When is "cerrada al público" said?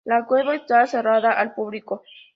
0.87-2.01